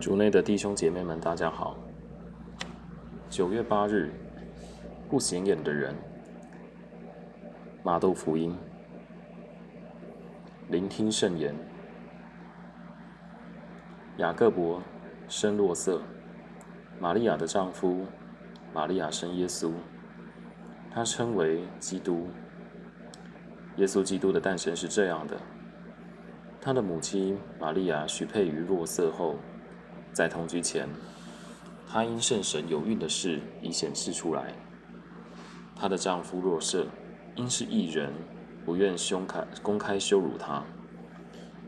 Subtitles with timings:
[0.00, 1.76] 主内的弟兄姐妹们，大家好。
[3.28, 4.12] 九月八日，
[5.10, 5.92] 不显眼的人，
[7.82, 8.56] 马窦福音，
[10.68, 11.52] 聆听圣言。
[14.18, 14.80] 雅各伯
[15.28, 16.00] 生洛瑟，
[17.00, 18.06] 玛利亚的丈夫，
[18.72, 19.72] 玛利亚生耶稣，
[20.92, 22.28] 他称为基督。
[23.78, 25.36] 耶稣基督的诞生是这样的：
[26.60, 29.34] 他的母亲玛利亚许配于洛瑟后。
[30.18, 30.88] 在同居前，
[31.88, 34.52] 她因圣神有孕的事已显示出来。
[35.76, 36.88] 她的丈夫若瑟
[37.36, 38.12] 因是异人，
[38.64, 40.64] 不愿胸开公开羞辱她，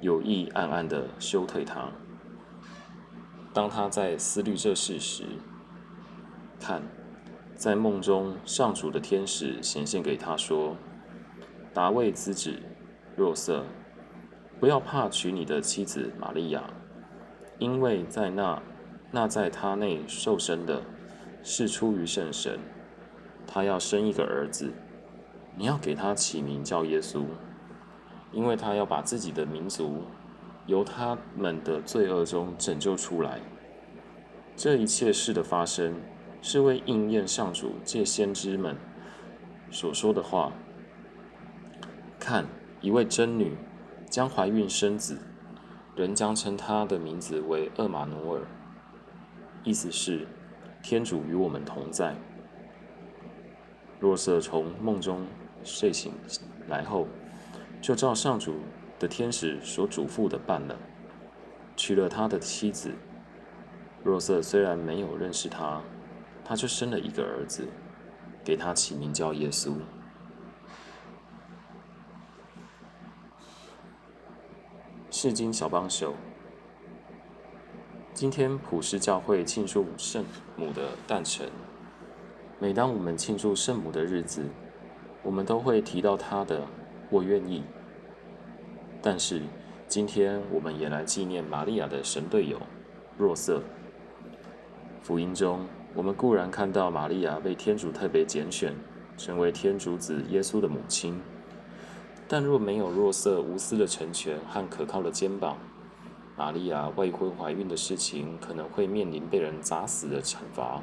[0.00, 1.90] 有意暗暗的羞退她。
[3.52, 5.24] 当他在思虑这事时，
[6.58, 6.80] 看，
[7.54, 10.74] 在梦中上主的天使显现给他说
[11.74, 12.54] ：“达卫之子
[13.14, 13.66] 若瑟，
[14.58, 16.64] 不要怕娶你的妻子玛利亚。”
[17.58, 18.62] 因为在那
[19.10, 20.82] 那在他内受生的，
[21.42, 22.58] 是出于圣神，
[23.46, 24.72] 他要生一个儿子，
[25.56, 27.24] 你要给他起名叫耶稣，
[28.32, 30.04] 因为他要把自己的民族
[30.66, 33.40] 由他们的罪恶中拯救出来。
[34.54, 35.94] 这一切事的发生，
[36.42, 38.76] 是为应验上主借先知们
[39.70, 40.52] 所说的话。
[42.20, 42.44] 看，
[42.80, 43.56] 一位真女
[44.10, 45.18] 将怀孕生子。
[45.98, 48.42] 人将称他的名字为厄马努尔，
[49.64, 50.28] 意思是
[50.80, 52.14] 天主与我们同在。
[53.98, 55.26] 若瑟从梦中
[55.64, 56.12] 睡醒
[56.68, 57.08] 来后，
[57.82, 58.60] 就照上主
[59.00, 60.76] 的天使所嘱咐的办了，
[61.74, 62.92] 娶了他的妻子。
[64.04, 65.82] 若瑟虽然没有认识他，
[66.44, 67.66] 他却生了一个儿子，
[68.44, 69.72] 给他起名叫耶稣。
[75.20, 76.14] 世经小帮手，
[78.14, 81.48] 今天普世教会庆祝圣母的诞辰。
[82.60, 84.44] 每当我们庆祝圣母的日子，
[85.24, 86.64] 我们都会提到她的
[87.10, 87.64] “我愿意”。
[89.02, 89.42] 但是
[89.88, 92.56] 今天我们也来纪念玛利亚的神队友
[93.16, 93.60] 若瑟。
[95.02, 98.72] 福音中，我们固然看到玛利亚被天主特别拣选，
[99.16, 101.20] 成为天主子耶稣的母亲。
[102.30, 105.56] 但若没有若瑟无私的成全和可靠的肩膀，
[106.36, 110.82] 玛利亚未婚怀孕的事情可能会面临被人砸死的惩罚。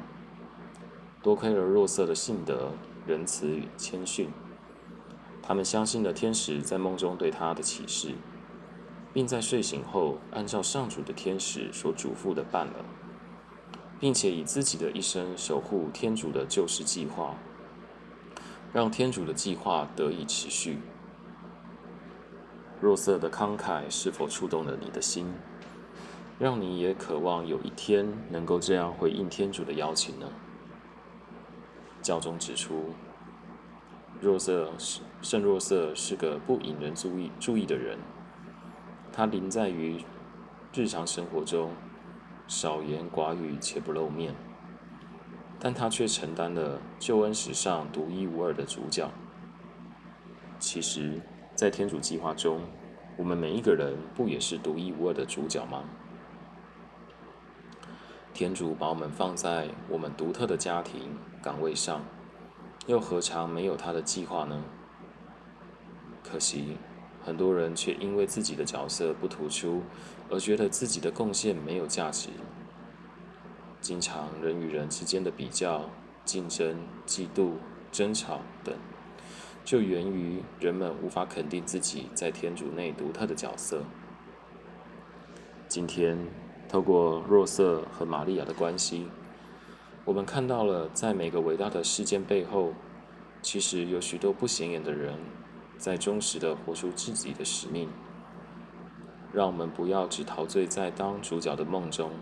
[1.22, 2.72] 多亏了若瑟的信德、
[3.06, 4.28] 仁慈与谦逊，
[5.40, 8.14] 他们相信了天使在梦中对他的启示，
[9.12, 12.84] 并在睡醒后按照上主的天使所嘱咐的办了，
[14.00, 17.36] 并且以自己的一生守护天主的救世计划，
[18.72, 20.78] 让天主的计划得以持续。
[22.78, 25.32] 若瑟的慷慨是否触动了你的心，
[26.38, 30.26] 让你也渴望有一天能够这样回应天主的邀请呢？
[32.02, 32.90] 教宗指出，
[34.20, 37.98] 若瑟是圣若瑟是个不引人注意注意的人，
[39.10, 40.04] 他临在于
[40.74, 41.70] 日常生活中，
[42.46, 44.34] 少言寡语且不露面，
[45.58, 49.10] 但他却承担了救恩史上独一无二的主角。
[50.58, 51.22] 其实。
[51.56, 52.60] 在天主计划中，
[53.16, 55.84] 我们每一个人不也是独一无二的主角吗？
[58.34, 62.04] 天主把我们放在我们独特的家庭岗位上，
[62.86, 64.62] 又何尝没有他的计划呢？
[66.22, 66.76] 可惜，
[67.24, 69.82] 很多人却因为自己的角色不突出，
[70.28, 72.28] 而觉得自己的贡献没有价值，
[73.80, 75.88] 经常人与人之间的比较、
[76.22, 77.52] 竞争、嫉妒、
[77.90, 78.74] 争吵等。
[79.66, 83.82] 就源于人们无法肯定自己在天主内独特的角色。
[85.66, 86.16] 今天，
[86.68, 89.08] 透过若瑟和玛利亚的关系，
[90.04, 92.74] 我们看到了在每个伟大的事件背后，
[93.42, 95.18] 其实有许多不显眼的人，
[95.76, 97.88] 在忠实的活出自己的使命。
[99.32, 102.12] 让我们不要只陶醉在当主角的梦中，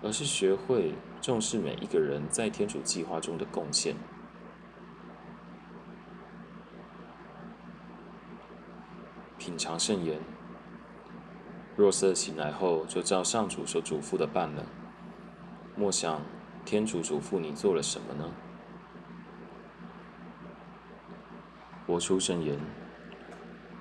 [0.00, 3.96] 而是学会重视每一个人在天主计划中的贡献。
[9.48, 10.20] 品尝圣言。
[11.74, 14.62] 若瑟醒来后，就照上主所嘱咐的办了。
[15.74, 16.20] 莫想，
[16.66, 18.30] 天主嘱咐你做了什么呢？
[21.86, 22.58] 活出圣言。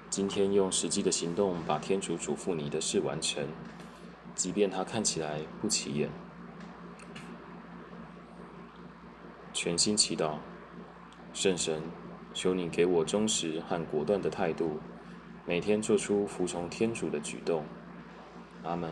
[0.09, 3.45] 今天用实际的行动把天主嘱咐你的事完成，
[4.35, 6.09] 即便它看起来不起眼。
[9.51, 10.35] 全心祈祷，
[11.33, 11.83] 圣神，
[12.33, 14.79] 求你给我忠实和果断的态度。
[15.47, 17.63] 每天做出服从天主的举动，
[18.63, 18.91] 阿门。